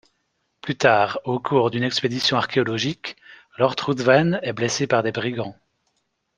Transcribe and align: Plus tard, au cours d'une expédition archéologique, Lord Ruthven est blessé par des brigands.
Plus 0.61 0.75
tard, 0.77 1.19
au 1.25 1.39
cours 1.39 1.69
d'une 1.69 1.83
expédition 1.83 2.35
archéologique, 2.35 3.17
Lord 3.59 3.75
Ruthven 3.79 4.39
est 4.41 4.51
blessé 4.51 4.87
par 4.87 5.03
des 5.03 5.11
brigands. 5.11 5.55